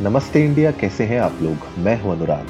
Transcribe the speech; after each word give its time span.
नमस्ते 0.00 0.40
इंडिया, 0.44 0.70
कैसे 0.70 1.04
हैं 1.04 1.18
आप 1.20 1.38
लोग? 1.42 1.66
मैं 1.78 1.94
हूँ 2.00 2.10
अनुराग। 2.12 2.46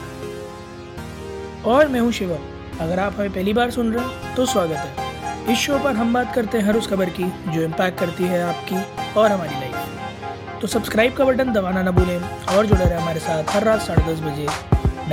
और 1.66 1.88
मैं 1.88 2.00
हूँ 2.00 2.10
शिवम। 2.12 2.78
अगर 2.80 2.98
आप 2.98 3.14
हमें 3.14 3.32
पहली 3.32 3.52
बार 3.52 3.70
सुन 3.70 3.92
रहे 3.92 4.04
हैं 4.04 4.34
तो 4.36 4.46
स्वागत 4.46 4.76
है। 4.76 5.52
इस 5.52 5.58
शो 5.58 5.78
पर 5.78 5.94
हम 5.96 6.12
बात 6.14 6.34
करते 6.34 6.58
हैं 6.58 6.64
हर 6.64 6.76
उस 6.76 6.88
खबर 6.90 7.10
की, 7.10 7.24
जो 7.52 7.62
इम्पैक्ट 7.62 7.98
करती 7.98 8.24
है 8.24 8.42
आपकी 8.42 8.76
और 9.20 9.30
हमारी 9.32 9.54
लाइफ 9.54 10.60
तो 10.60 10.66
सब्सक्राइब 10.66 11.14
का 11.14 11.24
बटन 11.24 11.52
दबाना 11.52 11.82
ना 11.82 11.90
भूलें 11.90 12.18
और 12.56 12.66
जुड़े 12.66 12.84
रहे 12.84 12.98
हमारे 13.00 13.20
साथ 13.20 13.54
हर 13.54 13.64
रात 13.64 13.80
साढ़े 13.82 14.12
दस 14.12 14.20
बजे 14.20 14.46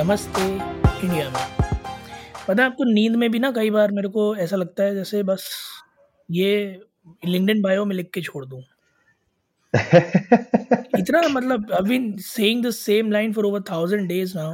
नमस्ते 0.01 0.47
इंडिया 0.47 1.29
में। 1.29 1.45
पता 2.47 2.61
है, 2.63 2.69
आपको 2.69 2.83
नींद 2.93 3.15
में 3.15 3.29
भी 3.31 3.39
ना 3.39 3.51
कई 3.51 3.69
बार 3.69 3.91
मेरे 3.91 4.09
को 4.09 4.35
ऐसा 4.37 4.55
लगता 4.55 4.83
है 4.83 4.95
जैसे 4.95 5.23
बस 5.23 5.49
ये 6.29 6.81
लिंक्डइन 7.25 7.61
बायो 7.61 7.85
में 7.85 7.95
लिख 7.95 8.09
के 8.13 8.21
छोड़ 8.21 8.45
दूँ। 8.45 8.61
इतना 9.75 11.21
मतलब 11.27 11.71
I 11.71 11.89
been 11.89 12.11
saying 12.17 12.65
the 12.65 12.69
same 12.69 13.11
line 13.11 13.33
for 13.33 13.45
over 13.45 13.61
thousand 13.61 14.07
days 14.07 14.37
now 14.37 14.53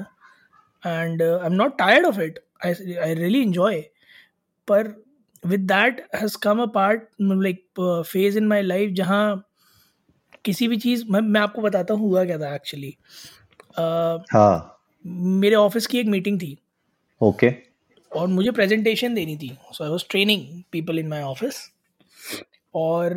and 0.86 1.22
I 1.24 1.46
am 1.46 1.54
not 1.54 1.78
tired 1.78 2.06
of 2.06 2.20
it 2.22 2.40
I 2.66 2.96
I 2.96 3.14
really 3.14 3.42
enjoy 3.42 3.82
पर 4.68 4.94
with 5.46 5.60
that 5.60 6.08
has 6.16 6.38
come 6.38 6.62
a 6.62 6.66
part 6.66 7.04
like 7.22 7.64
phase 8.08 8.38
in 8.38 8.48
my 8.48 8.62
life 8.62 8.92
जहाँ 8.92 9.46
किसी 10.46 10.68
भी 10.68 10.78
चीज़ 10.78 11.06
मैं 11.10 11.22
मैं 11.22 11.42
आपको 11.42 11.62
बताता 11.62 11.94
हूँ 11.94 12.10
हुआ 12.10 12.26
क्या 12.26 12.40
था 12.40 12.56
एक्चुअली 12.56 12.96
हाँ। 13.78 14.76
मेरे 15.06 15.56
ऑफ़िस 15.56 15.88
की 15.88 16.00
एक 16.00 16.08
मीटिंग 16.08 16.40
थी। 16.42 16.58
Okay 17.22 17.50
okay. 17.50 17.58
और 18.12 18.28
मुझे 18.28 18.52
प्रेजेंटेशन 18.52 19.14
देनी 19.14 19.38
थी। 19.38 19.58
So 19.72 19.84
I 19.84 19.90
was 19.90 20.06
training 20.10 20.64
people 20.72 21.00
in 21.00 21.08
my 21.08 21.22
office 21.22 21.72
और 22.76 23.14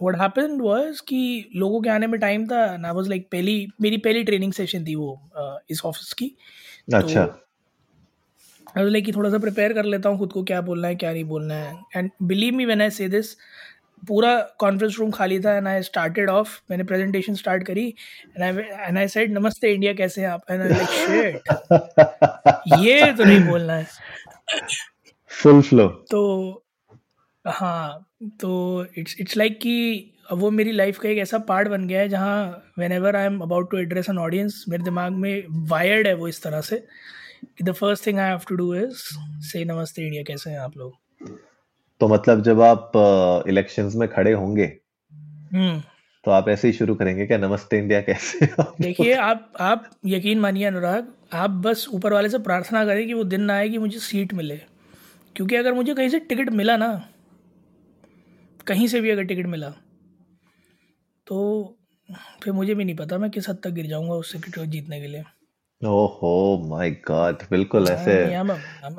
व्हाट 0.00 0.20
हैपेंड 0.20 0.62
वाज 0.62 1.00
कि 1.00 1.50
लोगों 1.56 1.80
के 1.82 1.90
आने 1.90 2.06
में 2.06 2.18
टाइम 2.20 2.46
था 2.46 2.76
ना 2.76 2.92
वाज 2.92 3.08
लाइक 3.08 3.28
पहली 3.32 3.66
मेरी 3.80 3.96
पहली 3.98 4.24
ट्रेनिंग 4.24 4.52
सेशन 4.52 4.84
थी 4.86 4.94
वो 4.94 5.20
uh, 5.40 5.58
इस 5.70 5.84
ऑफ़िस 5.84 6.12
की। 6.12 6.34
अच्छा। 6.94 7.22
आई 7.22 8.82
वाज 8.82 8.92
लाइक 8.92 9.14
थोड़ा 9.16 9.30
सा 9.30 9.38
प्रिपेयर 9.38 9.72
कर 9.72 9.84
लेता 9.84 10.08
हूँ 10.08 10.18
खुद 10.18 10.32
को 10.32 10.42
क्या 10.44 10.60
बोलना 10.60 10.88
है 10.88 10.94
क्या 10.94 11.12
नहीं 11.12 11.24
बोलना 11.24 11.54
है। 11.54 11.74
And 11.96 12.10
believe 12.22 12.54
me 12.54 12.64
when 12.64 12.82
I 12.82 12.90
say 12.90 13.08
this 13.08 13.34
पूरा 14.08 14.38
कॉन्फ्रेंस 14.58 14.96
रूम 14.98 15.10
खाली 15.10 15.38
था 15.40 15.56
एंड 15.56 15.68
आई 15.68 15.82
स्टार्टेड 15.82 16.30
ऑफ़ 16.30 16.58
मैंने 16.70 16.84
प्रेजेंटेशन 16.84 17.34
स्टार्ट 17.34 17.62
करी 17.66 17.86
and 17.86 18.42
I 18.42 18.64
and 18.86 18.98
I 18.98 19.08
said 19.08 19.32
namaste 19.38 19.72
India 19.74 19.92
कैसे 19.94 20.20
हैं 20.20 20.28
आप? 20.28 20.42
एंड 20.50 20.62
आई 20.62 20.68
लाइक 20.68 20.88
शिट 20.88 21.48
ये 22.80 23.12
तो 23.12 23.24
नहीं 23.24 23.40
बोलना 23.48 23.72
है. 23.72 23.86
फुल 25.30 25.62
फ्लो 25.62 25.86
तो 26.10 26.22
हाँ 27.46 28.06
तो 28.40 28.86
इट्स 28.98 29.16
इट्स 29.20 29.36
लाइक 29.36 29.58
कि 29.60 30.12
अब 30.30 30.38
वो 30.38 30.50
मेरी 30.50 30.72
लाइफ 30.72 30.98
का 30.98 31.08
एक 31.08 31.18
ऐसा 31.18 31.38
पार्ट 31.38 31.68
बन 31.68 31.86
गया 31.88 32.00
है 32.00 32.08
जहाँ 32.08 32.72
whenever 32.92 33.16
I 33.16 33.24
am 33.24 33.40
about 33.40 33.70
to 33.70 33.78
address 33.78 34.10
an 34.10 34.18
audience 34.18 34.64
मेरे 34.68 34.84
दिमाग 34.84 35.12
में 35.12 35.44
वायर्ड 35.68 36.06
है 36.06 36.14
वो 36.14 36.28
इस 36.28 36.42
तरह 36.42 36.60
से 36.60 36.76
कि 37.58 37.64
the 37.64 37.72
first 37.72 38.06
thing 38.06 38.18
I 38.18 38.28
have 38.28 38.40
to 38.48 38.54
do 38.54 38.74
is 38.74 38.92
say 39.42 39.64
namaste 39.64 40.02
India 40.02 40.22
कैसे 40.22 40.50
हैं 40.50 40.58
आप 40.58 40.76
लोग? 40.76 40.92
तो 42.00 42.08
मतलब 42.08 42.42
जब 42.42 42.60
आप 42.60 42.92
इलेक्शंस 43.48 43.92
uh, 43.92 43.98
में 43.98 44.08
खड़े 44.08 44.32
होंगे 44.32 44.72
हम्म। 45.52 45.82
तो 46.24 46.30
आप 46.30 46.48
ऐसे 46.48 46.68
ही 46.68 46.74
शुरू 46.74 46.94
करेंगे 46.94 47.26
क्या? 47.26 47.38
नमस्ते 47.38 47.78
इंडिया 47.78 48.00
कैसे 48.00 48.44
हैं? 48.44 48.64
देखिए 48.80 49.14
आप 49.14 49.52
आप 49.60 49.90
यकीन 50.06 50.40
मानिए 50.40 50.64
अनुराग 50.64 51.08
आप 51.32 51.50
बस 51.50 51.88
ऊपर 51.92 52.12
वाले 52.12 52.28
से 52.28 52.38
प्रार्थना 52.38 52.84
करें 52.84 53.06
कि 53.06 53.14
वो 53.14 53.24
दिन 53.24 53.40
ना 53.40 53.54
आए 53.54 53.68
कि 53.68 53.78
मुझे 53.78 53.98
सीट 53.98 54.34
मिले। 54.34 54.56
क्योंकि 55.36 55.56
अगर 55.56 55.72
मुझे 55.72 55.94
कहीं 55.94 56.08
से 56.08 56.18
टिकट 56.18 56.50
मिला 56.50 56.76
ना 56.76 57.08
कहीं 58.66 58.86
से 58.88 59.00
भी 59.00 59.10
अगर 59.10 59.24
टिकट 59.24 59.46
मिला 59.46 59.68
तो 61.26 61.36
फिर 62.42 62.52
मुझे 62.52 62.74
भी 62.74 62.84
नहीं 62.84 62.96
पता 62.96 63.18
मैं 63.18 63.30
किस 63.30 63.48
हद 63.48 63.58
तक 63.64 63.70
गिर 63.70 63.86
जाऊँगा 63.86 64.14
उस 64.14 64.32
टिकट 64.32 64.58
जीतने 64.70 65.00
के 65.00 65.06
लिए। 65.06 65.22
ओहो 65.82 66.32
माय 66.68 66.90
गॉड 67.08 67.42
बिल्कुल 67.50 67.88
ऐसे 67.88 68.14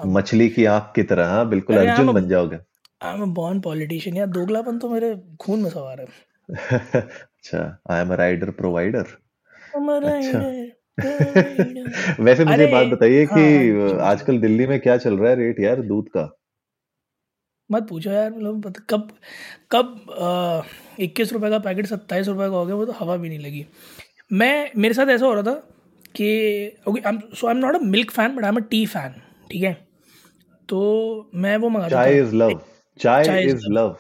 मछली 0.05 0.49
की 0.49 0.65
आँख 0.65 0.91
की 0.95 1.03
तरह 1.03 1.27
हाँ 1.27 1.47
बिल्कुल 1.49 1.77
अर्जुन 1.77 2.14
बन 2.14 2.27
जाओगे। 2.30 2.58
आई 3.03 3.14
एम 3.14 3.33
बॉर्न 3.33 3.59
पॉलिटिशियन 3.61 4.17
यार 4.17 4.27
दोगलापन 4.27 4.80
तो 4.80 4.89
मेरे 4.89 5.15
खून 5.39 5.61
में 5.61 5.69
सवार 5.69 6.02
है। 6.02 6.08
अच्छा 6.99 7.61
I 7.92 8.02
am 8.02 8.13
a 8.13 8.15
rider 8.15 8.49
provider 8.52 9.05
वैसे 12.19 12.45
मुझे 12.45 12.67
बात 12.67 12.87
बताइए 12.87 13.23
हाँ, 13.25 13.37
कि 13.37 13.97
आजकल 14.02 14.39
दिल्ली 14.39 14.67
में 14.67 14.80
क्या 14.80 14.97
चल 14.97 15.17
रहा 15.17 15.30
है 15.30 15.36
रेट 15.36 15.59
यार 15.59 15.81
दूध 15.81 16.08
का? 16.08 16.23
मत 17.70 17.88
पूछो 17.89 18.11
यार 18.11 18.30
मतलब 18.32 18.73
कब 18.89 19.08
कब 19.72 20.66
इक्कीस 21.00 21.33
रुपए 21.33 21.50
का 21.50 21.60
पैकेट 21.60 21.86
सत्ताईस 21.88 22.28
रुपए 22.28 22.50
का 22.50 22.55
हो 22.55 22.66
गया 22.66 22.76
वो 22.76 22.86
तो 22.86 22.92
हवा 23.00 23.17
भी 23.17 23.30
नहीं 23.30 23.39
लगी। 23.39 23.66
मैं 24.32 24.72
मेरे 24.78 24.94
साथ 24.94 25.08
ऐसा 25.10 25.26
हो 25.26 25.33
रहा 25.33 25.44
था 25.44 25.54
कि 26.16 26.28
okay 26.88 27.02
so 27.36 27.48
I 27.48 27.54
am 27.54 27.58
not 27.58 27.76
a 27.76 27.80
milk 27.86 28.11
fan 28.11 28.36
but 28.36 28.44
I 28.44 28.50
am 28.50 28.58
a 28.58 28.64
tea 28.70 28.86
fan 28.86 29.22
ठीक 29.52 29.64
है? 29.64 29.73
तो 30.70 31.32
मैं 31.36 31.58
वो 31.58 31.70
मंगाता 31.70 31.95
चाय 31.95 32.20
is 32.20 32.36
love 32.36 32.61
chai 33.00 33.26
chai 33.26 33.44
is 33.44 33.66
love 33.70 33.98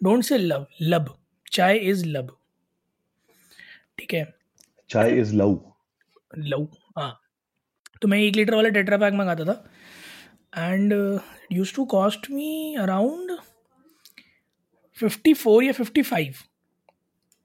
don't 0.00 0.22
say 0.24 0.38
love 0.38 0.66
love 0.82 1.14
chai 1.52 1.76
is 1.90 2.04
लब 2.06 2.36
ठीक 3.98 4.14
है? 4.14 4.24
चाय 4.90 5.10
इज़ 5.20 5.34
लव। 5.36 5.60
लव 6.38 6.66
हाँ। 6.98 7.18
तो 8.02 8.08
मैं 8.08 8.18
एक 8.18 8.36
लीटर 8.36 8.54
वाला 8.54 8.68
टेट्रा 8.68 8.96
पैक 8.98 9.14
मंगाता 9.14 9.44
था। 9.44 9.64
And 10.52 10.92
use 11.52 11.74
to 11.74 11.84
cost 11.86 12.30
me 12.30 12.74
around 12.80 13.30
fifty 14.96 15.34
four 15.34 15.64
या 15.64 15.72
फिफ्टी 15.72 16.02
फाइव 16.02 16.34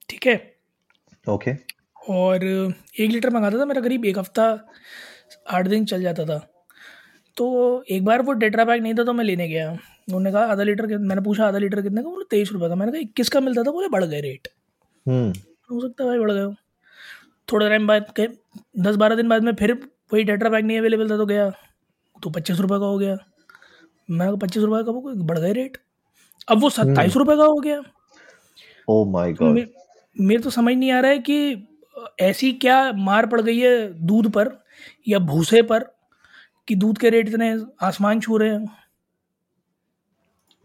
ठीक 0.10 0.28
है? 0.28 0.36
Okay 1.26 1.52
okay. 1.52 1.64
और 2.10 2.44
एक 2.44 3.12
लीटर 3.12 3.30
मंगाता 3.30 3.60
था 3.60 3.66
मेरा 3.66 3.82
करीब 3.82 4.06
एक 4.06 4.18
हफ़्ता 4.18 4.44
आठ 5.50 5.68
दिन 5.68 5.86
चल 5.86 6.02
जाता 6.02 6.26
था। 6.26 6.38
तो 7.38 7.84
एक 7.92 8.06
बार 8.06 8.22
वो 8.22 8.34
डेटरा 8.34 8.66
पैक 8.66 8.82
नहीं 8.82 8.94
था 8.96 9.04
तो 9.04 9.14
मैं 9.14 9.24
लेने 9.26 9.48
गया। 9.48 9.72
उन्होंने 9.72 10.32
कहा 10.32 10.44
आधा 10.52 10.64
लीटर 10.64 10.98
मैंने 10.98 11.22
पूछा 11.22 11.48
आधा 11.48 11.58
लीटर 11.58 11.82
कितने 11.82 12.04
का? 12.04 12.10
बोले 12.10 12.26
तेईस 12.30 12.52
रुपये 12.52 12.70
का। 12.70 12.76
मैंने 12.76 12.92
कहा 12.92 13.02
इक्कीस 13.02 13.30
का 13.30 13.40
मिलता 13.40 13.64
था? 13.64 13.72
बोले 13.72 13.88
बढ़ 13.90 14.04
गए 14.06 14.22
रेट 14.22 14.48
हम्म। 15.06 15.30
हो 15.72 15.82
सकता 15.82 16.04
है 16.04 16.10
भाई 16.10 16.20
बढ़ 16.20 16.32
गए 16.32 16.54
थोड़ा 17.48 17.68
टाइम 17.70 17.88
बाद 17.88 18.14
दस 18.80 18.96
बारह 18.96 19.16
दिन 19.16 19.30
बाद 19.30 19.44
में 19.44 19.54
फिर 19.56 19.74
वही 20.14 20.24
डेटरा 20.24 20.50
पैक 20.50 20.66
नहीं 20.66 20.78
अवेलेबल 20.80 21.10
था 21.12 21.18
तो 21.18 21.26
गया। 21.26 21.52
तो 22.24 22.30
पच्चीस 22.30 22.60
रुपये 22.60 22.80
का 22.80 22.86
हो 22.86 22.98
गया। 22.98 23.18
मैं 24.12 24.38
पच्चीस 24.38 24.64
रुपये 24.64 24.84
का 24.84 24.92
वो 24.92 25.14
बढ़ 25.16 25.40
गए 25.40 25.54
रेट 25.54 25.78
अब 26.48 26.60
वो 26.62 26.70
सत्ताईस 26.70 27.16
रुपये 27.16 27.38
का 27.38 27.44
हो 27.44 27.56
गया। 27.56 27.82
ओ 28.90 29.06
माय 29.06 29.34
गॉड 29.34 29.56
मे- 29.56 29.68
मेरे 30.22 30.42
तो 30.42 30.50
समझ 30.50 30.76
नहीं 30.76 30.92
आ 30.92 31.00
रहा 31.00 31.12
है 31.12 31.20
कि 31.20 31.68
ऐसी 32.20 32.54
क्या 32.54 32.94
मार 32.94 33.26
पड़ 33.26 33.42
गई 33.42 33.60
है 33.60 34.06
दूध 34.06 34.32
पर 34.32 34.64
या 35.08 35.20
भूसे 35.20 35.62
पर 35.62 35.80
कि 36.68 36.76
दूध 36.76 36.98
के 36.98 37.10
रेट 37.10 37.30
इतने 37.30 37.62
आसमान 37.82 38.20
छू 38.20 38.38
रहे 38.38 38.50
हैं। 38.50 38.70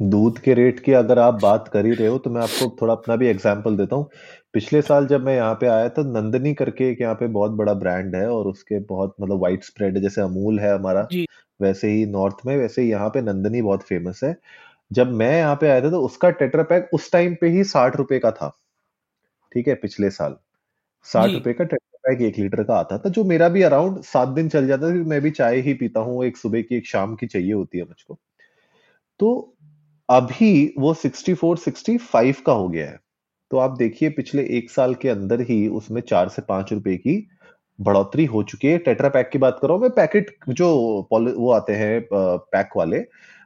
दूध 0.03 0.39
के 0.39 0.55
रेट 0.55 0.81
की 0.81 0.93
अगर 0.93 1.19
आप 1.19 1.39
बात 1.43 1.71
कर 1.73 1.87
ही 1.87 1.93
रहे 1.93 2.09
हो 2.09 2.19
तो 2.19 2.31
मैं 2.31 2.43
आपको 2.43 2.77
थोड़ा 2.83 2.95
अपना 2.95 3.17
भी 3.17 3.27
एग्ज़ाम्पल 3.27 3.77
देता 3.77 3.97
हूँ। 3.97 4.11
पिछले 4.55 4.81
साल 4.83 5.07
जब 5.07 5.25
मैं 5.25 5.35
यहाँ 5.37 5.55
पे 5.55 5.67
आया 5.67 5.89
था 5.89 6.03
नंदनी 6.03 6.53
करके 6.55 6.91
एक 6.91 7.01
यहाँ 7.01 7.15
पे 7.15 7.27
बहुत 7.27 7.51
बड़ा 7.51 7.75
ब्रांड 7.75 8.17
है 8.17 8.27
और 8.31 8.47
उसके 8.47 8.79
बहुत 8.79 9.15
मतलब 9.21 9.41
वाइड 9.43 9.63
स्प्रेड 9.63 9.97
है 9.97 10.03
जैसे 10.03 10.21
अमूल 10.21 10.59
है 10.61 10.75
हमारा 10.75 11.07
जी। 11.13 11.27
वैसे 11.61 11.91
ही 11.91 12.05
नॉर्थ 12.07 12.47
में 12.47 12.57
वैसे 12.57 12.83
यहाँ 12.83 13.09
पे 13.09 13.21
नंदनी 13.21 13.63
बहुत 13.63 13.83
फ़ेमस 13.83 14.21
है। 14.25 14.37
जब 14.91 15.13
मैं 15.13 15.37
यहाँ 15.39 15.57
पे 15.57 15.69
आया 15.69 15.81
था 15.81 15.91
तो 15.91 16.01
उसका 16.03 16.31
टेट्रा 16.31 16.63
पैक 16.63 16.91
उस 16.95 17.11
टाइम 17.13 17.35
पे 17.41 17.49
ही 17.49 17.65
साठ 17.65 17.97
रुपए 17.97 18.19
का 18.19 18.31
था। 18.31 18.49
ठीक 19.53 19.69
है 19.69 19.75
पिछले 19.75 20.11
साल। 20.11 20.37
साठ 21.07 21.31
रुपए 21.31 21.53
का 21.53 21.65
टेट्रा 21.65 21.99
पैक 22.05 22.21
एक 22.23 22.39
लीटर 22.39 22.63
का 22.65 22.75
आता 22.75 22.99
था 22.99 23.09
जो 23.09 23.25
मेरा 23.25 23.49
भी 23.49 23.63
अराउंड 23.63 24.03
सात 24.03 24.29
दिन 24.29 24.49
चल 24.49 24.67
जाता 24.67 24.91
था 24.91 24.95
मैं 25.09 25.21
भी 25.21 25.31
चाय 25.31 25.61
ही 25.61 25.75
पीता 25.75 26.01
हूँ 26.01 26.25
एक 26.25 26.37
सुबह 26.37 26.63
की 26.63 26.77
एक 26.77 26.87
शाम 26.87 27.15
की 27.15 27.27
चाहिए 27.27 27.53
होती 27.53 27.79
है 27.79 27.85
मुझको। 27.85 28.19
तो 29.21 29.55
अभी 30.09 30.75
वो 30.79 30.95
64 30.95 31.57
65 31.59 32.41
का 32.41 32.53
हो 32.53 32.69
गया 32.69 32.87
है। 32.87 32.99
तो 33.53 33.59
आप 33.59 33.77
देखिए 33.79 34.11
पिछले 34.11 34.43
एक 34.59 34.71
साल 34.71 34.95
के 34.97 35.09
अंदर 35.09 35.41
ही 35.49 35.67
उसमें 35.79 36.01
चार 36.03 36.29
से 36.29 36.43
पाँच 36.45 36.73
रुपए 36.73 36.97
की 36.99 37.17
बढ़ोतरी 37.79 38.25
हो 38.27 38.43
चुकी 38.45 38.69
है। 38.69 38.79
टेट्रा 38.81 39.09
पैक 39.09 39.29
की 39.33 39.39
बात 39.39 39.59
कर 39.63 39.69
रहा 39.69 39.75
हूँ 39.75 39.83
मैं 39.83 39.91
पैकेट 39.93 40.31
जो 40.51 40.69
वो 41.13 41.51
आते 41.53 41.73
हैं 41.75 42.01
पैक 42.13 42.71
वाले 42.77 42.99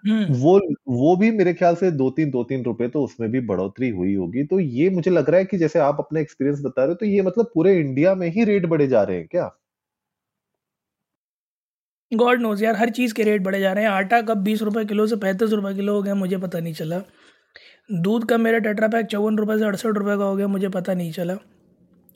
हम्म। 0.05 0.35
वो 0.35 0.59
वो 0.89 1.15
भी 1.17 1.31
मेरे 1.33 1.53
ख्याल 1.55 1.75
से 1.77 1.91
दो 1.93 2.11
तीन 2.11 2.31
दो 2.31 2.43
तीन 2.45 2.65
रुपए 2.65 2.89
तो 2.89 3.03
उसमें 3.05 3.31
भी 3.31 3.41
बढ़ोतरी 3.49 3.89
हुई 3.91 4.15
होगी। 4.15 4.45
तो 4.45 4.61
ये 4.61 4.89
मुझे 4.91 5.11
लग 5.11 5.31
रहा 5.31 5.39
है 5.39 5.45
कि 5.45 5.59
जैसे 5.59 5.79
आप 5.81 5.97
अपना 6.01 6.21
एक्सपीरियंस 6.21 6.61
बता 6.65 6.83
रहे 6.83 6.89
हो 6.89 6.95
तो 6.95 7.07
ये 7.07 7.23
मतलब 7.23 7.51
पूरे 7.55 7.75
इंडिया 7.81 8.15
में 8.15 8.29
ही 8.33 8.45
रेट 8.45 8.67
बढ़े 8.69 8.87
जा 8.89 9.03
रहे 9.03 9.17
हैं 9.17 9.27
क्या? 9.29 9.51
गॉड 12.13 12.41
नोज़ 12.41 12.63
यार 12.65 12.77
हर 12.77 12.91
चीज़ 12.91 13.15
के 13.15 13.23
रेट 13.25 13.43
बढ़े 13.43 13.61
जा 13.61 13.73
रहे 13.73 13.85
हैं। 13.85 13.91
आटा 13.91 14.21
कब 14.23 14.43
बीस 14.45 14.63
रुपए 14.63 14.85
किलो 14.85 15.07
से 15.07 15.17
पैंतीस 15.19 15.51
रुपए 15.53 15.75
किलो 15.75 15.95
हो 15.95 16.03
गया 16.03 16.15
मुझे 16.15 16.37
पता 16.39 16.61
नहीं 16.61 16.75
चला। 16.75 16.99
दूध 17.89 18.25
का 18.29 18.37
मेरा 18.39 18.59
टेट्रा 18.59 18.89
पैक 18.89 19.07
चौवन 19.07 19.37
रुपए 19.39 19.59
से 19.59 19.65
अड़सठ 19.65 19.97
रुपए 19.97 20.17
का 20.19 20.25
हो 20.25 20.37
गया 20.37 20.47
मुझे 20.49 20.69
पता 20.69 20.95
नहीं 20.95 21.13
चला। 21.13 21.37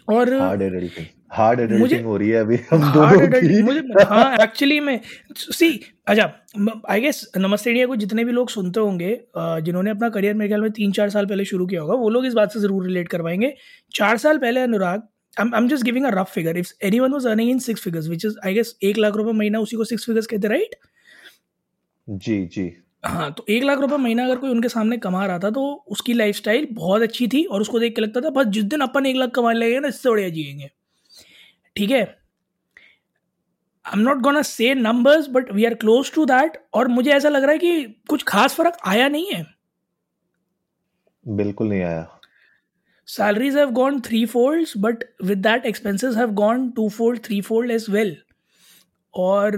और 0.09 0.33
हार्ड 0.35 0.63
एडल्टिंग 0.63 1.07
हार्ड 1.33 1.61
एडल्टिंग 1.61 2.07
हो 2.07 2.17
रही 2.17 2.29
है 2.29 2.41
अभी 2.41 2.57
हम 2.71 2.93
दोनों 2.93 3.29
की। 3.35 3.63
मुझे 3.63 3.81
हाँ 4.05 4.37
एक्चुअली 4.43 4.81
में 4.81 5.01
सी 5.37 5.69
अच्छा 6.09 6.33
आई 6.91 7.01
गेस 7.01 7.31
नमस्ते 7.37 7.71
इंडिया 7.71 7.87
को 7.87 7.97
जितने 7.97 8.25
भी 8.25 8.33
लोग 8.33 8.51
सुनते 8.51 8.81
होंगे 8.81 9.13
जिन्होंने 9.37 9.91
अपना 9.91 10.09
करियर 10.11 10.35
मेरे 10.35 10.49
ख्याल 10.49 10.61
में 10.61 10.71
तीन 10.73 10.93
चार 10.93 11.11
साल 11.11 11.27
पहले 11.27 11.45
शुरू 11.45 11.67
किया 11.67 11.81
होगा 11.81 11.95
वो 12.03 12.09
लोग 12.11 12.27
इस 12.27 12.35
बात 12.35 12.53
से 12.53 12.61
ज़रूर 12.61 12.87
रिलेट 12.87 13.09
कर 13.09 13.23
पाएँगे 13.23 13.55
चार 13.95 14.17
साल 14.19 14.39
पहले 14.39 14.61
अनुराग 14.61 15.09
I'm, 15.37 15.51
I'm 15.55 15.69
just 15.69 15.85
giving 15.85 16.07
a 16.07 16.11
rough 16.11 16.31
figure. 16.31 16.53
If 16.57 16.71
anyone 16.87 17.13
was 17.13 17.27
earning 17.33 17.51
in 17.51 17.61
six 17.61 17.83
figures, 17.83 18.07
which 18.13 18.25
is 18.29 18.39
I 18.49 18.53
guess 18.55 18.73
एक 18.85 18.97
लाख 18.99 19.17
रुपए 19.17 19.33
महीना 19.33 19.59
उसी 19.61 19.77
को 19.77 19.85
सिक्स 19.85 20.07
figures 20.09 20.27
कहते 20.27 20.49
राइट 20.49 20.75
जी 22.09 22.39
जी। 22.55 22.65
हाँ 23.05 23.33
तो 23.33 23.47
एक 23.49 23.63
लाख 23.63 23.79
रुपए 23.79 23.97
महीना 23.97 24.25
अगर 24.25 24.37
कोई 24.37 24.51
उनके 24.51 24.69
सामने 24.69 24.97
कमा 24.97 25.27
रहा 25.27 25.39
था 25.39 25.51
तो 25.51 25.85
उसकी 25.89 26.13
लाइफस्टाइल 26.13 26.69
बहुत 26.73 27.03
अच्छी 27.03 27.29
थी 27.29 27.45
और 27.45 27.61
उसको 27.61 27.79
देख 27.79 27.95
के 27.97 28.03
लगता 28.03 28.21
था 28.21 28.31
बस 28.31 28.47
जिस 28.47 28.65
दिन 28.65 28.81
अपन 28.81 29.07
एक 29.07 29.17
लाख 29.17 29.31
कमाने 29.31 29.59
लगेंगे 29.59 29.81
ना 29.81 29.89
इससे 29.89 30.11
बढ़िया 30.11 30.29
जिएँगे। 30.29 30.71
ठीक 31.77 31.91
है? 31.91 32.19
I 33.87 33.93
am 33.95 33.99
not 33.99 34.17
gonna 34.17 34.43
say 34.43 34.75
numbers 34.75 35.29
but 35.29 35.53
we 35.53 35.65
are 35.65 35.75
close 35.75 36.13
to 36.13 36.25
that 36.25 36.67
और 36.75 36.89
मुझे 36.89 37.11
ऐसा 37.11 37.29
लग 37.29 37.43
रहा 37.43 37.53
है 37.53 37.59
कि 37.59 37.85
कुछ 38.09 38.23
खास 38.23 38.55
फ़र्क 38.55 38.77
आया 38.87 39.09
नहीं 39.09 39.27
है। 39.33 39.47
बिल्कुल 41.29 41.69
नहीं 41.69 41.83
आया। 41.83 42.17
Salaries 43.07 43.57
have 43.57 43.71
gone 43.77 43.97
threefolds 44.01 44.73
but 44.83 45.01
with 45.29 45.43
that 45.43 45.65
expenses 45.71 46.15
have 46.15 46.35
gone 46.35 46.61
twofold 46.75 47.23
threefold 47.23 47.73
as 47.77 47.89
well 47.95 48.13
और 49.15 49.57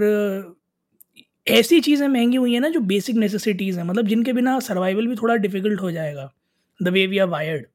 ऐसी 1.47 1.79
चीज़ें 1.81 2.07
महँगी 2.07 2.37
हुई 2.37 2.53
हैं 2.53 2.59
ना 2.61 2.69
जो 2.69 2.79
बेसिक 2.89 3.15
नेसेसिटीज़ 3.15 3.77
हैं 3.79 3.85
मतलब 3.85 4.07
जिनके 4.07 4.33
बिना 4.33 4.59
सर्वाइवल 4.61 5.07
भी 5.07 5.15
थोड़ा 5.15 5.35
डिफ़िकल्ट 5.37 5.81
हो 5.81 5.91
जाएगा 5.91 6.29
the 6.79 6.89
way 6.89 7.05
we 7.07 7.17
are 7.17 7.27
wired 7.29 7.65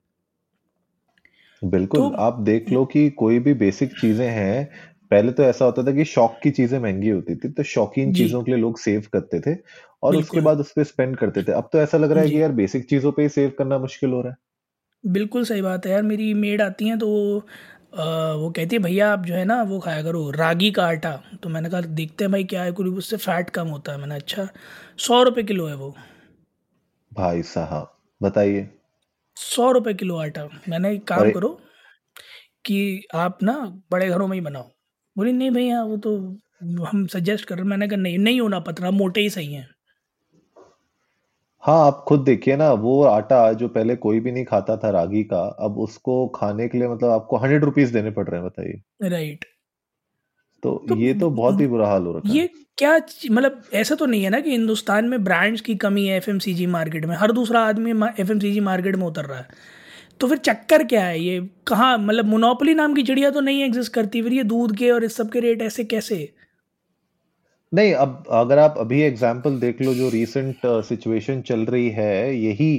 बिल्कुल 1.63 2.01
तो 2.01 2.09
आप 2.19 2.39
देख 2.41 2.71
लो 2.73 2.85
कि 2.87 3.09
कोई 3.19 3.39
भी 3.39 3.53
बेसिक 3.55 3.93
चीज़ें 3.93 4.27
हैं 4.29 4.65
पहले 5.11 5.33
तो 5.33 5.43
ऐसा 5.43 5.65
होता 5.65 5.83
था 5.83 5.93
कि 5.93 6.05
शौक 6.07 6.39
की 6.43 6.51
चीज़ें 6.51 6.79
महँगी 6.79 7.09
होती 7.11 7.37
थी 7.37 7.49
तो 7.51 7.63
शौकीन 7.65 8.13
चीज़ों 8.13 8.43
के 8.43 8.51
लिए 8.53 8.61
लोग 8.61 8.79
सेव 8.79 9.07
करते 9.13 9.41
थे 9.43 9.57
और 10.03 10.17
उसके 10.17 10.41
बाद 10.41 10.61
उस 10.61 10.73
पर 10.73 10.85
स्पेंड 10.85 11.17
करते 11.17 11.43
थे। 11.43 11.53
अब 11.53 11.69
तो 11.73 11.79
ऐसा 11.81 11.99
लग 11.99 12.13
रहा 12.13 12.23
है 12.23 12.31
कि 12.31 12.43
यार 12.43 12.53
बेसिक 12.55 12.89
चीज़ों 12.91 13.13
पे 13.13 13.23
ही 13.23 13.29
सेव 13.31 13.53
करना 13.59 13.79
मुश्किल 13.79 14.11
हो 14.11 14.21
रहा 14.21 14.31
है। 14.33 14.37
बिल्कुल 15.05 15.45
सही 15.45 15.63
बात 15.63 15.87
है 15.87 15.93
यार 15.93 16.03
मेरी 16.03 16.33
मेड 16.35 16.63
आती 16.63 16.89
हैं 16.89 16.99
तो 16.99 17.09
वो 17.93 18.51
कहती 18.57 18.77
है 18.77 18.83
भैया 18.83 19.13
आप 19.13 19.25
जो 19.25 19.35
है 19.35 19.45
ना 19.45 19.63
वो 19.63 19.79
खाया 19.81 20.03
करो 20.03 20.31
रागी 20.31 20.71
का 20.71 20.87
आटा। 20.87 21.13
तो 21.43 21.49
मैंने 21.49 21.71
कहा 21.71 21.81
देखते 21.81 22.25
हैं 22.25 22.33
भाई 22.33 22.45
क्या 22.45 22.63
है 22.63 22.73
कुछ 22.73 22.87
उससे 22.89 23.17
फैट 23.17 23.51
कम 23.51 23.69
होता 23.69 23.93
है। 23.93 23.99
मैंने 23.99 24.15
अच्छा 24.15 24.49
सौ 24.99 25.23
रुपये 25.23 25.45
किलो 25.45 25.67
है 25.67 25.75
वो। 25.75 25.95
भाई 27.13 27.43
साहब 27.43 27.95
बताइए। 28.21 28.69
सौ 29.37 29.71
रुपये 29.73 29.95
किलो 29.95 30.17
आटा। 30.17 30.49
मैंने 30.69 30.93
एक 30.93 31.07
काम 31.09 31.31
करो 31.31 31.49
कि 32.65 33.07
आप 33.15 33.43
ना 33.43 33.55
बड़े 33.91 34.09
घरों 34.09 34.29
में 34.29 34.37
ही 34.37 34.41
बनाओ। 34.41 34.69
बोली 35.17 35.33
नहीं 35.33 35.51
भैया 35.51 35.83
वो 35.83 35.97
तो 35.97 36.17
हम 36.85 37.07
सजेस्ट 37.07 37.45
कर 37.45 37.55
रहे 37.55 37.63
हैं। 37.63 37.71
मैंने 37.71 37.89
कहा 37.89 37.97
नहीं 37.97 38.19
नहीं 38.19 38.41
होना 38.41 38.61
पतला 38.61 38.91
मोटे 38.91 39.21
ही 39.21 39.31
सही 39.31 39.53
हैं। 39.55 39.69
हाँ 41.61 41.87
आप 41.87 42.05
खुद 42.09 42.21
देखिए 42.21 42.57
ना 42.57 42.73
वो 42.73 43.03
आटा 43.03 43.53
जो 43.53 43.69
पहले 43.69 43.97
कोई 43.97 44.21
भी 44.21 44.33
नहीं 44.33 44.45
खाता 44.45 44.77
था 44.77 44.91
रागी 44.91 45.23
का 45.23 45.57
अब 45.61 45.79
उसको 45.79 46.29
खाने 46.29 46.69
के 46.69 46.79
लिए 46.79 46.89
मतलब 46.89 47.11
आपको 47.11 47.37
हंड्रेड 47.37 47.65
रुपीज़ 47.65 47.93
देने 47.93 48.11
पड़ 48.11 48.29
रहे 48.29 48.41
हैं 48.41 48.47
बताइए। 48.47 49.09
राइट 49.09 49.45
तो 50.63 50.85
तो 50.89 50.97
ये 50.97 51.15
तो 51.15 51.31
बहुत 51.31 51.61
ही 51.61 51.67
बुरा 51.67 51.89
हाल 51.89 52.03
हो 52.03 52.19
रखा 52.19 52.29
है। 52.29 52.37
ये 52.37 52.51
क्या 52.79 52.99
ची- 52.99 53.31
मतलब 53.31 53.63
ऐसा 53.75 53.95
तो 53.95 54.07
नहीं 54.07 54.25
है 54.25 54.31
ना 54.31 54.41
कि 54.41 54.51
हिंदुस्तान 54.51 55.05
में 55.05 55.25
ब्रांड्स 55.25 55.61
की 55.61 55.75
कमी 55.75 56.07
है 56.07 56.17
एफएमसीजी 56.17 56.67
मार्केट 56.67 57.05
में 57.05 57.17
हर 57.17 57.33
दूसरा 57.33 57.61
आदमी 57.61 57.91
एफएमसीजी 58.19 58.61
मार्केट 58.61 58.97
में 58.97 59.07
उतर 59.07 59.25
रहा 59.25 59.39
है। 59.39 59.49
तो 60.21 60.27
फिर 60.27 60.39
चक्कर 60.39 60.85
क्या 60.85 61.05
है 61.05 61.21
ये? 61.21 61.51
कहाँ 61.67 61.99
मतलब 61.99 62.25
मोनोपोली 62.25 62.75
नाम 62.75 62.95
की 62.95 63.03
चिड़िया 63.03 63.31
तो 63.31 63.41
नहीं 63.41 63.63
एग्जिस्ट 63.63 63.93
करती 63.93 64.23
फिर 64.23 64.33
ये 64.33 64.43
दूध 64.45 64.77
के 64.77 64.91
और 64.91 65.05
इस 65.05 65.17
सब 65.17 65.31
के 65.31 65.41
रेट 65.41 65.63
ऐसे 65.63 65.85
कैसे? 65.85 66.38
नहीं 67.73 67.93
अब 67.95 68.25
अगर 68.31 68.59
आप 68.59 68.75
अभी 68.79 69.01
एग्ज़ाम्पल 69.03 69.59
देख 69.61 69.81
लो 69.83 69.95
जो 69.95 70.09
रिसेंट 70.09 70.67
सिचुएशन 70.85 71.41
चल 71.41 71.65
रही 71.65 71.89
है 71.91 72.37
यही 72.37 72.71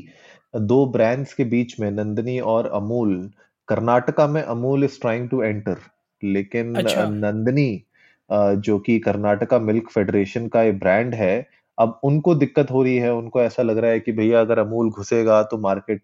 दो 0.55 0.85
ब्रांड्स 0.85 1.33
के 1.33 1.43
बीच 1.45 1.79
में 1.79 1.89
नंदनी 1.91 2.39
और 2.39 2.67
अमूल 2.73 3.29
कर्नाटका 3.67 4.27
में 4.27 4.41
Amul 4.41 4.83
is 4.83 4.99
trying 5.01 5.29
to 5.29 5.41
enter 5.43 5.77
लेकिन 6.23 6.75
अच्छा। 6.75 7.05
नंदनी 7.05 7.83
जो 8.29 8.77
कि 8.79 8.97
कर्नाटका 8.99 9.59
मिल्क 9.59 9.89
फेडरेशन 9.89 10.47
का 10.47 10.63
एक 10.63 10.79
ब्रांड 10.79 11.15
है 11.15 11.47
अब 11.77 11.99
उनको 12.03 12.35
दिक्कत 12.35 12.71
हो 12.71 12.83
रही 12.83 12.95
है 12.97 13.13
उनको 13.13 13.41
ऐसा 13.41 13.63
लग 13.63 13.77
रहा 13.77 13.91
है 13.91 13.99
कि 13.99 14.11
भैया 14.11 14.41
अगर 14.41 14.59
अमूल 14.59 14.89
घुसेगा 14.89 15.41
तो 15.43 15.57
मार्केट 15.57 16.01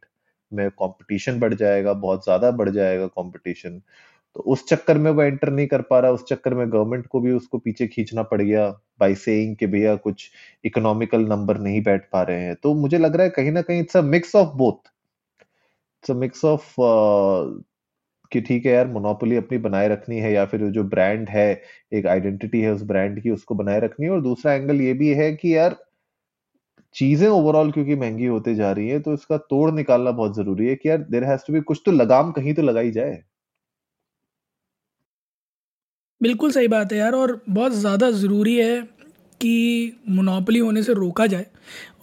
में 0.51 0.69
कंपटीशन 0.71 1.39
बढ़ 1.39 1.53
जाएगा 1.53 1.93
बहुत 1.95 2.23
ज़्यादा 2.23 2.51
बढ़ 2.51 2.69
जाएगा 2.69 3.07
कंपटीशन 3.07 3.81
तो 4.35 4.41
उस 4.43 4.65
चक्कर 4.67 4.97
में 4.97 5.09
वो 5.11 5.21
एंटर 5.23 5.49
नहीं 5.51 5.67
कर 5.67 5.81
पा 5.83 5.99
रहा, 5.99 6.11
उस 6.11 6.23
चक्कर 6.25 6.53
में 6.53 6.67
गवर्नमेंट 6.71 7.05
को 7.07 7.19
भी 7.21 7.31
उसको 7.33 7.57
पीछे 7.59 7.87
खींचना 7.87 8.23
पड़ 8.25 8.41
गया 8.41 8.67
बाय 8.99 9.15
सेइंग 9.17 9.55
कि 9.57 9.67
भैया 9.67 9.95
कुछ 9.99 10.29
इकोनॉमिकल 10.65 11.25
नंबर 11.27 11.57
नहीं 11.59 11.81
बैठ 11.83 12.09
पा 12.13 12.21
रहे 12.23 12.41
हैं। 12.41 12.55
तो 12.63 12.73
मुझे 12.75 12.97
लग 12.97 13.15
रहा 13.15 13.23
है 13.23 13.29
कहीं 13.31 13.51
ना 13.51 13.61
कहीं 13.63 13.79
it's 13.81 13.97
a 13.97 14.01
mix 14.03 14.35
of 14.35 14.55
both 14.57 14.89
it's 16.03 16.11
a 16.11 16.13
mix 16.15 16.43
of 16.45 16.73
कि 18.31 18.41
ठीक 18.41 18.65
है 18.65 18.71
यार 18.73 18.87
मोनोपोली 18.89 19.35
अपनी 19.37 19.57
बनाए 19.59 19.87
रखनी 19.89 20.19
है 20.19 20.31
या 20.33 20.45
फिर 20.45 20.61
जो 20.71 20.83
ब्रांड 20.85 21.29
है, 21.29 21.47
एक 21.93 22.07
आइडेंटिटी 22.07 22.61
है 22.61 22.71
उस 22.73 22.83
ब्रांड 22.85 23.21
की, 23.21 23.29
उसको 23.31 23.55
बनाए 23.55 23.79
रखनी 23.81 24.05
है। 24.05 24.11
और 24.11 24.21
दूसरा 24.21 24.53
एंगल 24.53 24.81
ये 24.81 24.93
भी 24.95 25.09
है 25.15 25.31
कि 25.35 25.55
यार, 25.57 25.77
चीज़ें 26.95 27.27
ओवरऑल 27.29 27.71
क्योंकि 27.71 27.95
महँगी 27.97 28.25
होते 28.27 28.55
जा 28.55 28.71
रही 28.73 28.89
है 28.89 28.99
तो 29.01 29.13
इसका 29.13 29.37
तोड़ 29.49 29.71
निकालना 29.73 30.11
बहुत 30.13 30.35
ज़रूरी 30.37 30.67
है 30.67 30.75
कि 30.75 30.89
यार 30.89 30.99
देर 31.11 31.23
हैज़ 31.23 31.41
टू 31.47 31.53
बी 31.53 31.61
कुछ 31.63 31.81
तो 31.85 31.91
लगाम 31.93 32.31
कहीं 32.33 32.53
तो 32.55 32.61
लगाई 32.63 32.91
जाए। 32.91 33.23
बिल्कुल 36.25 36.51
सही 36.51 36.67
बात 36.69 36.93
है 36.93 36.97
यार, 36.97 37.13
और 37.13 37.41
बहुत 37.49 37.73
ज़्यादा 37.75 38.09
ज़रूरी 38.13 38.55
है 38.57 38.81
कि 39.41 39.55
मोनोपोली 40.09 40.59
होने 40.59 40.83
से 40.83 40.93
रोका 40.95 41.25
जाए। 41.27 41.45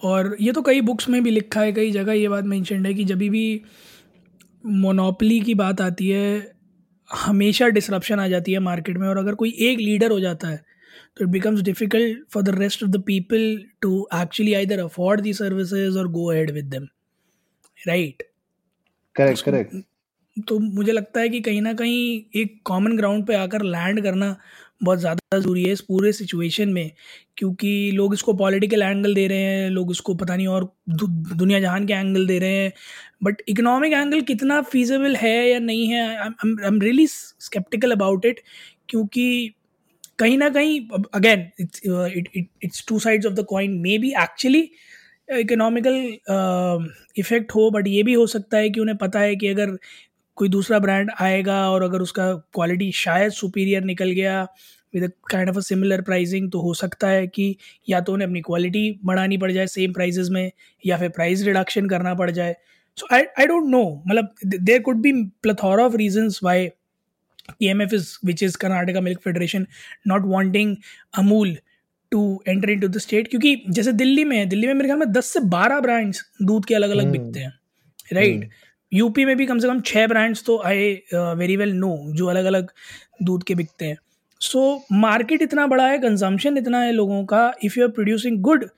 और 0.04 0.36
ये 0.40 0.52
तो 0.52 0.62
कई 0.62 0.80
बुक्स 0.82 1.08
में 1.08 1.22
भी 1.22 1.30
लिखा 1.30 1.60
है, 1.60 1.72
कई 1.72 1.90
जगह 1.92 2.12
ये 2.14 2.28
बात 2.28 2.44
मेंशनड 2.46 2.86
है 2.86 2.94
कि 2.94 3.04
जब 3.04 3.18
भी 3.18 3.62
मोनोपोली 4.64 5.40
की 5.40 5.54
बात 5.56 5.80
आती 5.80 6.08
है, 6.08 6.52
हमेशा 7.10 7.68
डिसरप्शन 7.70 8.20
आ 8.20 8.26
जाती 8.28 8.52
है 8.52 8.58
मार्केट 8.60 8.98
में, 8.98 9.08
और 9.08 9.18
अगर 9.18 9.34
कोई 9.34 9.50
एक 9.60 9.78
लीडर 9.80 10.10
हो 10.10 10.20
जाता 10.20 10.48
है 10.48 10.60
तो 11.16 11.24
it 11.24 11.30
becomes 11.30 11.60
difficult 11.62 12.18
for 12.32 12.42
the 12.42 12.58
rest 12.58 12.82
of 12.82 12.90
the 12.90 13.02
people 13.06 13.42
to 13.82 14.06
actually 14.14 14.54
either 14.54 14.80
afford 14.80 15.20
the 15.20 15.32
services 15.34 15.98
और 15.98 16.08
go 16.10 16.30
ahead 16.32 16.50
with 16.50 16.64
them 16.66 16.86
right 17.78 18.22
correct 19.16 19.44
correct 19.44 19.74
तो 20.36 20.58
मुझे 20.58 20.92
लगता 20.92 21.20
है 21.20 21.28
कि 21.28 21.40
कहीं 21.40 21.62
ना 21.62 21.72
कहीं 21.74 22.22
एक 22.34 22.60
कॉमन 22.64 22.96
ग्राउंड 22.96 23.26
पे 23.26 23.34
आकर 23.34 23.62
लैंड 23.64 24.02
करना 24.02 24.36
बहुत 24.82 24.98
ज़्यादा 24.98 25.38
ज़रूरी 25.38 25.62
है 25.64 25.72
इस 25.72 25.80
पूरे 25.80 26.12
सिचुएशन 26.12 26.68
में 26.68 26.90
क्योंकि 27.36 27.90
लोग 27.94 28.14
इसको 28.14 28.32
पॉलिटिकल 28.34 28.82
एंगल 28.82 29.14
दे 29.14 29.26
रहे 29.26 29.38
हैं 29.38 29.68
लोग 29.70 29.90
इसको 29.90 30.14
पता 30.14 30.36
नहीं 30.36 30.46
और 30.46 30.64
दु, 30.88 31.06
दुनिया 31.06 31.60
जहान 31.60 31.86
के 31.86 31.92
एंगल 31.92 32.26
दे 32.26 32.38
रहे 32.38 32.54
हैं 32.54 32.72
बट 33.22 33.42
इकोनॉमिक 33.48 33.92
एंगल 33.92 34.20
कितना 34.22 34.60
फीजेबल 34.62 35.16
है 35.16 35.36
या 35.50 35.58
नहीं 35.60 35.86
है 35.88 36.06
I 36.16 36.66
am 36.66 36.80
really 36.80 37.06
sceptical 37.06 37.92
about 37.92 38.26
it 38.26 38.40
क्योंकि 38.88 39.54
कहीं 40.18 40.38
ना 40.38 40.48
कहीं 40.50 40.80
again 41.14 41.50
it's 41.60 41.82
it's 42.64 42.84
two 42.88 42.98
sides 42.98 43.26
of 43.26 43.34
the 43.34 43.44
coin 43.48 43.78
maybe 43.98 44.12
actually 44.22 44.68
economical 45.28 45.96
effect 47.18 47.54
हो 47.54 47.70
बट 47.70 47.88
ये 47.88 48.02
भी 48.02 48.12
हो 48.12 48.26
सकता 48.26 48.56
है 48.56 48.70
कि 48.70 48.80
उन्हें 48.80 48.96
पता 48.98 49.20
है 49.20 49.36
कि 49.36 49.48
अगर 49.48 49.78
कोई 50.36 50.48
दूसरा 50.48 50.78
ब्रांड 50.78 51.10
आएगा 51.20 51.70
और 51.70 51.82
अगर 51.82 52.02
उसका 52.02 52.32
क्वालिटी 52.54 52.90
शायद 52.92 53.32
सुपीरियर 53.32 53.84
निकल 53.84 54.10
गया 54.10 54.42
with 54.94 55.10
kind 55.30 55.50
of 55.50 55.56
a 55.56 55.60
similar 55.60 56.00
pricing 56.00 56.50
तो 56.50 56.60
हो 56.60 56.74
सकता 56.74 57.08
है 57.08 57.26
कि 57.26 57.56
या 57.88 58.00
तो 58.00 58.12
उन्हें 58.12 58.28
अपनी 58.28 58.40
क्वालिटी 58.40 59.00
बढ़ानी 59.04 59.38
पड़ 59.38 59.52
जाए 59.52 59.66
सेम 59.66 59.92
प्राइजेस 59.92 60.28
में 60.30 60.50
या 60.86 60.96
फिर 60.96 61.08
प्राइस 61.08 61.42
रिडक्शन 61.42 61.88
करना 61.88 62.14
पड़ 62.14 62.30
जाए। 62.30 62.56
सो 62.98 63.14
आई 63.14 63.22
आई 63.38 63.46
डोंट 63.46 63.70
नो 63.70 63.82
मतलब 64.06 64.34
there 64.44 64.80
could 64.82 64.96
be 64.96 65.12
plethora 65.42 65.84
of 65.84 65.96
reasons 65.96 66.40
why 66.42 66.68
TMF 67.60 67.92
is 67.92 68.18
which 68.22 68.42
is 68.42 68.56
Karnataka 68.56 69.02
Milk 69.02 69.22
Federation 69.22 69.66
not 70.04 70.22
wanting 70.22 70.78
Amul 71.14 71.58
to 72.12 72.40
enter 72.46 72.70
into 72.70 72.88
the 72.88 73.00
state. 73.00 73.28
क्योंकि 73.28 73.54
जैसे 73.68 73.92
दिल्ली 73.92 74.24
में 74.24 74.48
दिल्ली 74.48 74.66
में 74.66 74.74
मेरे 74.74 74.88
ख्याल 74.88 74.98
में 74.98 75.12
दस 75.12 75.26
से 75.26 75.40
बारह 75.48 75.80
ब्रांड्स 75.80 76.22
दूध 76.42 76.64
के 76.64 76.74
अलग 76.74 76.90
अलग 76.90 77.04
हम्म। 77.04 77.12
बिकते 77.12 77.40
हैं 77.40 77.52
राइट 78.12 78.34
हम्म। 78.34 78.48
यूपी 78.92 79.24
में 79.24 79.36
भी 79.36 79.46
कम 79.46 79.58
से 79.58 79.68
कम 79.68 79.80
छः 79.86 80.06
ब्रांड्स 80.06 80.44
तो 80.46 80.60
आई 80.66 80.92
वेरी 81.14 81.56
वेल 81.56 81.72
नो 81.74 81.96
जो 82.14 82.26
अलग 82.26 82.44
अलग 82.44 82.70
दूध 83.22 83.44
के 83.44 83.54
बिकते 83.54 83.84
हैं। 83.84 83.96
सो 84.40 84.82
मार्केट 84.92 85.42
इतना 85.42 85.66
बड़ा 85.66 85.86
है 85.86 85.98
कंजम्पशन 85.98 86.58
इतना 86.58 86.80
है 86.80 86.92
लोगों 86.92 87.24
का 87.24 87.52
if 87.64 87.78
you 87.78 87.84
are 87.84 87.90
producing 87.92 88.40
good 88.42 88.68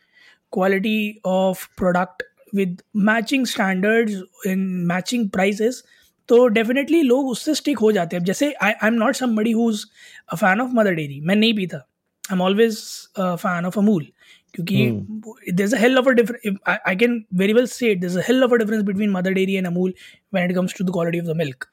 quality 0.53 1.21
of 1.27 1.67
product 1.79 2.23
with 2.55 2.83
matching 3.07 3.47
standards 3.47 4.23
in 4.47 4.59
matching 4.89 5.29
prices 5.37 5.83
तो 6.29 6.47
डेफिनेटली 6.49 7.01
लोग 7.03 7.29
उससे 7.29 7.55
स्टिक 7.55 7.79
हो 7.79 7.91
जाते 7.93 8.17
हैं। 8.17 8.25
जैसे 8.25 8.53
I 8.53 8.73
I 8.73 8.89
am 8.89 8.95
not 8.95 9.15
somebody 9.17 9.51
who 9.53 9.71
is 9.71 9.85
a 10.29 10.37
fan 10.37 10.61
of 10.61 10.71
Mother 10.75 10.95
Dairy 10.95 11.21
मैं 11.21 11.37
नहीं 11.37 11.55
पीता। 11.55 11.77
I 11.77 12.35
am 12.35 12.43
always 12.43 12.79
fan 13.19 13.67
of 13.67 13.79
Amul 13.79 14.07
क्योंकि 14.55 15.53
there 15.53 15.75
a 15.75 15.79
hell 15.79 15.99
of 15.99 16.09
a 16.09 16.13
difference 16.13 16.59
I 16.69 16.97
can 16.97 17.25
very 17.35 17.53
well 17.53 17.67
say 17.69 17.95
there 17.97 18.19
a 18.19 18.23
hell 18.29 18.45
of 18.45 18.53
a 18.53 18.57
difference 18.57 18.83
between 18.85 19.11
Mother 19.11 19.33
Dairy 19.33 19.55
and 19.55 19.67
Amul 19.67 19.95
when 20.35 20.51
it 20.51 20.57
comes 20.57 20.75
to 20.79 20.85
the 20.85 20.93
quality 20.93 21.21
of 21.21 21.27
the 21.27 21.37
milk 21.37 21.67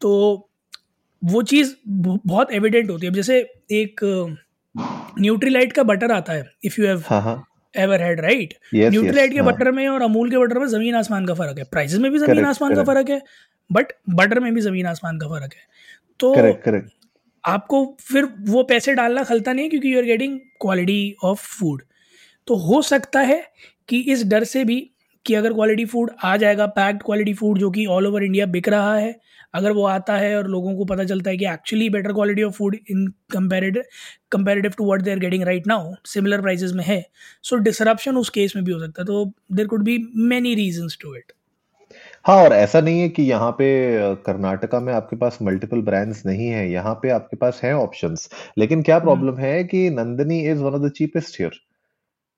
तो 0.00 0.12
वो 1.22 1.42
चीज़ 1.44 1.74
बहुत 1.86 2.52
evident 2.52 2.90
होती 2.90 3.06
है। 3.06 3.10
अब 3.10 3.16
जैसे 3.16 3.38
एक 3.72 4.00
Nutrilite 5.20 5.72
का 5.72 5.82
butter 5.82 6.12
आता 6.12 6.32
है 6.32 6.44
इफ़ 6.64 6.80
यू 6.80 6.86
हैव 6.86 7.02
हाँ 7.06 7.20
हाँ। 7.22 7.44
एवर 7.74 8.02
हैड 8.02 8.20
राइट 8.20 8.54
न्यूट्रीलाइट 8.74 9.32
के 9.32 9.38
हाँ. 9.38 9.46
बटर 9.46 9.70
में 9.72 9.86
और 9.88 10.02
अमूल 10.02 10.30
के 10.30 10.38
बटर 10.38 10.58
में 10.58 10.66
ज़मीन 10.68 10.94
आसमान 10.94 11.26
का 11.26 11.34
फ़र्क 11.34 11.58
है। 11.58 11.64
प्राइसेस 11.64 12.00
में 12.00 12.10
भी 12.12 12.18
ज़मीन 12.18 12.44
आसमान 12.46 12.74
का 12.74 12.84
फ़र्क 12.84 13.10
है 13.10 13.20
बट 13.70 13.92
बटर 14.14 14.40
में 14.40 14.52
भी 14.54 14.60
ज़मीन 14.60 14.86
आसमान 14.86 15.18
का 15.18 15.28
फ़र्क 15.28 15.52
है। 15.54 15.68
तो 16.20 16.34
करेक्ट 16.34 16.64
करेक्ट 16.64 16.88
आपको 17.44 17.84
फिर 18.00 18.24
वो 18.48 18.62
पैसे 18.64 18.94
डालना 18.94 19.22
खलता 19.24 19.52
नहीं 19.52 19.64
है 19.64 19.70
क्योंकि 19.70 19.92
you 19.94 19.98
are 19.98 20.04
getting 20.04 20.38
quality 20.60 21.14
of 21.24 21.46
food 21.50 21.82
तो 22.50 22.54
हो 22.58 22.80
सकता 22.84 23.20
है 23.22 23.42
कि 23.88 23.98
इस 24.08 24.24
डर 24.26 24.44
से 24.46 24.64
भी 24.64 24.78
कि 25.26 25.34
अगर 25.34 25.52
क्वालिटी 25.52 25.84
फ़ूड 25.84 26.10
आ 26.24 26.36
जाएगा 26.36 26.66
पैक्ड 26.72 27.02
क्वालिटी 27.02 27.34
फ़ूड 27.34 27.58
जो 27.58 27.70
कि 27.70 27.84
ऑल 27.88 28.06
ओवर 28.06 28.22
इंडिया 28.22 28.46
बिक 28.48 28.68
रहा 28.68 28.94
है 28.96 29.14
अगर 29.54 29.72
वो 29.72 29.84
आता 29.86 30.16
है 30.16 30.36
और 30.36 30.48
लोगों 30.48 30.74
को 30.76 30.84
पता 30.84 31.04
चलता 31.04 31.30
है 31.30 31.36
कि 31.36 31.46
actually 31.46 31.88
better 31.90 32.12
quality 32.12 32.42
of 32.42 32.54
food 32.54 32.76
in 32.90 33.06
comparative 33.32 33.82
comparative 34.32 34.72
to 34.78 34.86
what 34.86 35.02
they 35.02 35.10
are 35.10 35.18
getting 35.18 35.44
right 35.44 35.66
now 35.66 35.94
similar 36.06 36.40
prices 36.40 36.72
में 36.72 36.84
है 36.84 37.04
सो 37.42 37.56
डिसरप्शन 37.60 38.16
उस 38.16 38.30
केस 38.30 38.56
में 38.56 38.64
भी 38.64 38.72
हो 38.72 38.80
सकता 38.80 39.02
है 39.02 39.06
तो 39.06 39.24
there 39.52 39.66
could 39.66 39.84
be 39.84 39.98
many 40.26 40.54
reasons 40.56 40.98
to 41.02 41.14
it 41.16 41.32
हाँ 42.24 42.36
और 42.36 42.52
ऐसा 42.52 42.80
नहीं 42.80 43.00
है 43.00 43.08
कि 43.10 43.22
यहाँ 43.22 43.50
पे 43.52 43.70
कर्नाटका 44.24 44.80
में 44.80 44.92
आपके 44.92 45.16
पास 45.16 45.38
मल्टीपल 45.42 45.80
ब्रांड्स 45.82 46.26
नहीं 46.26 46.48
है 46.48 46.70
यहाँ 46.70 46.94
पे 47.02 47.10
आपके 47.12 47.36
पास 47.38 47.60
हैं 47.64 47.72
ऑप्शंस 47.76 48.28
लेकिन 48.58 48.82
क्या 48.82 48.98
प्रॉब्लम 49.00 49.38
है 49.38 49.62
कि 49.66 49.88
Nandini 49.94 50.40
is 50.42 50.58
one 50.58 50.74
of 50.74 50.82
the 50.82 50.90
cheapest 50.92 51.40
here 51.40 51.60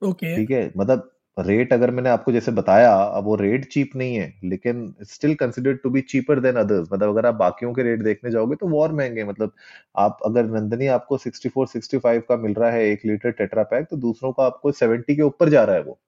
okay. 0.03 0.33
ठीक 0.33 0.51
है 0.51 0.71
मतलब 0.77 1.09
रेट 1.37 1.73
अगर 1.73 1.91
मैंने 1.91 2.11
आपको 2.11 2.33
जैसे 2.33 2.53
बताया, 2.53 2.93
अब 2.95 3.25
वो 3.25 3.35
रेट 3.37 3.65
चीप 3.67 3.91
नहीं 3.97 4.15
है, 4.17 4.33
लेकिन 4.45 4.95
still 5.05 5.35
considered 5.37 5.79
to 5.83 5.91
be 5.91 6.01
cheaper 6.05 6.41
than 6.41 6.57
others 6.57 6.89
मतलब 6.93 7.09
अगर 7.11 7.27
आप 7.27 7.35
बाकियों 7.37 7.73
के 7.75 7.83
रेट 7.83 8.03
देखने 8.03 8.31
जाओगे 8.31 8.57
तो 8.57 8.69
वो 8.69 8.83
और 8.83 8.93
महँगे 8.95 9.25
मतलब 9.25 9.53
आप, 9.99 10.19
अगर 10.27 10.47
नंदनी 10.51 10.87
आपको 10.91 11.19
64 11.19 11.67
65 11.69 12.23
का 12.23 12.37
मिल 12.39 12.55
रहा 12.55 12.71
है 12.71 12.85
एक 12.87 13.07
लीटर 13.07 13.31
टेट्रा 13.33 13.63
पैक 13.65 13.87
तो 13.91 13.97
दूसरों 13.99 14.33
का 14.33 14.45
आपको 14.47 14.73
70 14.75 15.15
के 15.15 15.23
ऊपर 15.25 15.49
जा 15.51 15.65
रहा 15.65 15.77
है 15.77 15.83
वो। 15.83 15.99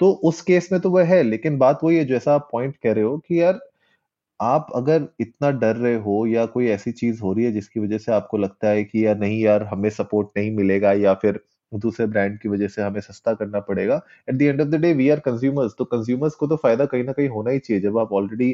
तो 0.00 0.10
उस 0.24 0.40
केस 0.42 0.68
में 0.72 0.80
तो 0.80 0.90
वह 0.90 1.04
है, 1.06 1.22
लेकिन 1.22 1.58
बात 1.58 1.80
वही 1.84 1.96
है, 1.96 2.04
जैसा 2.06 2.34
आप 2.34 2.48
पॉइंट 2.52 2.76
कह 2.78 2.92
रहे 2.92 3.04
हो 3.04 3.16
कि 3.20 3.40
यार, 3.40 3.60
आप 4.40 4.68
अगर 4.76 5.08
इतना 5.20 5.50
डर 5.52 5.76
रहे 5.76 5.94
हो 6.00 6.26
या 6.28 6.46
कोई 6.48 6.68
ऐसी 6.70 6.92
चीज़ 6.94 7.20
हो 7.22 7.32
रही 7.32 7.44
है 7.44 7.52
जिसकी 7.52 7.80
वजह 7.80 7.98
से 7.98 8.12
आपको 8.12 8.38
लगता 8.38 8.68
है 8.68 8.84
कि 8.84 9.06
यार, 9.06 9.18
नहीं 9.18 9.40
यार, 9.40 9.62
हमें 9.64 9.90
सपोर्ट 9.92 10.28
नहीं 10.38 10.50
मिलेगा 10.52 10.92
या 10.94 11.14
फिर 11.16 11.40
दूसरे 11.72 12.06
ब्रांड 12.06 12.38
की 12.40 12.48
वजह 12.48 12.68
से 12.68 12.82
हमें 12.82 13.00
सस्ता 13.00 13.32
करना 13.34 13.60
पड़ेगा। 13.62 14.00
At 14.28 14.34
the 14.36 14.42
end 14.42 14.60
of 14.60 14.68
the 14.68 14.74
day 14.76 14.92
we 14.94 15.08
are 15.10 15.20
consumers 15.20 15.74
तो 15.78 15.84
कंज्यूमर्स 15.86 16.34
को 16.34 16.46
तो 16.46 16.56
फ़ायदा 16.56 16.84
कहीं 16.86 17.04
ना 17.04 17.12
कहीं 17.12 17.28
होना 17.28 17.50
ही 17.50 17.58
चाहिए। 17.58 17.82
जब 17.82 17.98
आप 17.98 18.12
ऑलरेडी 18.14 18.50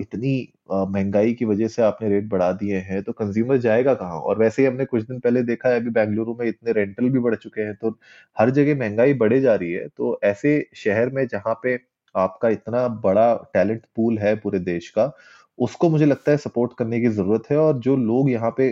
इतनी 0.00 0.32
महँगाई 0.72 1.32
की 1.34 1.44
वजह 1.44 1.68
से 1.68 1.82
आपने 1.82 2.08
रेट 2.08 2.28
बढ़ा 2.30 2.50
दिए 2.54 2.78
हैं 2.80 3.02
तो 3.02 3.12
कंज्यूमर 3.14 3.56
जाएगा 3.58 3.94
कहाँ? 3.94 4.18
और 4.18 4.38
वैसे 4.38 4.62
ही 4.62 4.68
हमने 4.68 4.84
कुछ 4.86 5.02
दिन 5.04 5.20
पहले 5.20 5.42
देखा 5.44 5.68
है, 5.68 5.80
अभी 5.80 5.90
बेंगलुरु 5.90 6.34
में 6.40 6.46
इतने 6.48 6.72
रेंटल 6.72 7.08
भी 7.10 7.18
बढ़ 7.20 7.34
चुके 7.36 7.62
हैं 7.62 7.74
तो 7.76 7.96
हर 8.36 8.50
जगह 8.52 8.78
महँगाई 8.80 9.14
बढ़े 9.16 9.40
जा 9.40 9.54
रही 9.54 9.72
है। 9.72 9.86
तो 9.88 10.18
ऐसे 10.24 10.58
शहर 10.76 11.10
में 11.10 11.26
जहाँ 11.28 11.54
पे 11.62 11.78
आपका 12.14 12.48
इतना 12.50 12.86
बड़ा 13.04 13.34
टैलेंट 13.54 13.82
पूल 13.96 14.18
है 14.18 14.34
पूरे 14.36 14.58
देश 14.60 14.88
का, 14.90 15.12
उसको 15.58 15.88
मुझे 15.90 16.06
लगता 16.06 16.30
है 16.32 16.36
सपोर्ट 16.38 16.72
करने 16.78 17.00
की 17.00 17.08
ज़रूरत 17.10 17.50
है। 17.50 17.56
और 17.58 17.78
जो 17.80 17.96
लोग 17.98 18.30
यहाँ 18.30 18.50
पे 18.56 18.70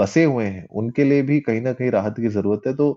बसे 0.00 0.24
हुए 0.24 0.44
हैं, 0.46 0.66
उनके 0.72 1.04
लिए 1.04 1.22
भी 1.22 1.40
कहीं 1.40 1.60
ना 1.60 1.72
कहीं 1.72 1.90
राहत 1.90 2.16
की 2.16 2.28
ज़रूरत 2.28 2.62
है। 2.66 2.74
तो 2.76 2.90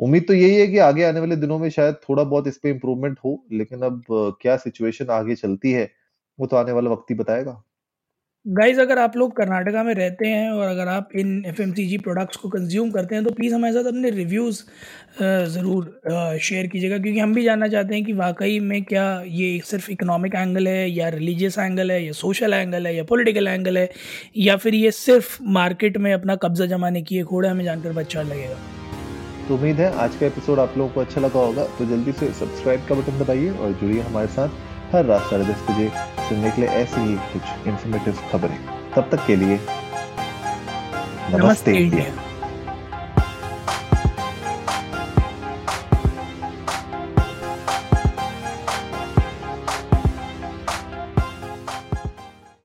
उम्मीद 0.00 0.24
तो 0.28 0.34
यही 0.34 0.56
है 0.56 0.66
कि 0.66 0.78
आगे 0.80 1.04
आने 1.04 1.20
वाले 1.20 1.36
दिनों 1.36 1.58
में 1.58 1.68
शायद 1.70 1.94
थोड़ा 2.08 2.24
बहुत 2.24 2.46
इस 2.46 2.58
पे 2.58 2.70
इम्प्रूवमेंट 2.70 3.18
हो, 3.24 3.44
लेकिन 3.52 3.82
अब 3.82 4.02
क्या 4.42 4.56
सिचुएशन 4.58 5.10
आगे 5.12 5.34
चलती 5.36 5.72
है, 5.72 5.90
वो 6.38 6.46
तो 6.46 6.56
आने 6.56 6.72
वाला 6.72 6.90
वक्त 6.90 7.10
ही 7.10 7.16
बताएगा। 7.16 7.62
गाइज़ 8.46 8.80
अगर 8.80 8.98
आप 8.98 9.16
लोग 9.16 9.34
कर्नाटका 9.36 9.82
में 9.82 9.92
रहते 9.94 10.26
हैं 10.26 10.50
और 10.50 10.66
अगर 10.68 10.88
आप 10.88 11.08
इन 11.16 11.42
एफ़ 11.46 11.60
प्रोडक्ट्स 12.02 12.36
को 12.36 12.48
कंज्यूम 12.48 12.90
करते 12.90 13.14
हैं 13.14 13.24
तो 13.24 13.30
प्लीज़ 13.30 13.54
हमारे 13.54 13.72
साथ 13.74 13.84
अपने 13.84 14.10
रिव्यूज़ 14.10 14.62
ज़रूर 15.54 16.38
शेयर 16.42 16.66
कीजिएगा। 16.66 16.98
क्योंकि 16.98 17.20
हम 17.20 17.34
भी 17.34 17.44
जानना 17.44 17.68
चाहते 17.68 17.94
हैं 17.94 18.04
कि 18.04 18.12
वाकई 18.12 18.58
में 18.60 18.82
क्या 18.82 19.22
ये 19.28 19.60
सिर्फ़ 19.64 19.90
इकोनॉमिक 19.90 20.34
एंगल 20.34 20.68
है 20.68 20.90
या 20.90 21.08
रिलीजियस 21.08 21.58
एंगल 21.58 21.90
है 21.90 22.04
या 22.04 22.12
सोशल 22.12 22.54
एंगल 22.54 22.86
है 22.86 22.94
या 22.96 23.04
पॉलिटिकल 23.04 23.48
एंगल 23.48 23.78
है, 23.78 23.88
या 24.36 24.56
फिर 24.56 24.74
ये 24.74 24.90
सिर्फ़ 24.90 25.36
मार्केट 25.58 25.96
में 25.96 26.12
अपना 26.12 26.36
कब्जा 26.36 26.66
जमाने 26.66 27.02
की 27.02 27.18
एक 27.18 27.26
होड़ 27.26 27.44
हमें 27.46 27.64
जानकर 27.64 27.98
अच्छा 27.98 28.22
लगेगा। 28.22 28.58
तो 29.48 29.54
उम्मीद 29.54 29.80
है 29.80 29.92
आज 29.96 30.16
का 30.16 30.26
एपिसोड 30.26 30.58
आप 30.58 30.78
लोगों 30.78 30.90
को 30.92 31.00
अच्छा 31.00 31.20
लगा 31.20 31.40
होगा। 31.40 31.64
तो 31.78 31.86
जल्दी 31.86 32.12
से 32.12 32.32
सब्सक्राइब 32.34 32.86
का 32.88 32.94
बटन 32.94 33.18
दबाइए 33.18 33.50
और 33.50 33.72
जुड़िए 33.72 34.00
हमारे 34.02 34.28
साथ। 34.28 34.65
हर 34.92 35.04
रात 35.04 35.22
साढ़े 35.30 35.44
दस 35.44 35.62
बजे 35.70 35.90
सुनने 36.28 36.50
के 36.50 36.60
लिए 36.60 36.70
ऐसी 36.70 37.00
ही 37.00 37.16
कुछ 37.32 37.66
इंफॉर्मेटिव 37.66 38.18
खबरें। 38.32 38.58
तब 38.96 39.08
तक 39.12 39.26
के 39.26 39.36
लिए 39.36 39.58
नमस्ते 41.34 41.72
इंडिया। 41.72 42.25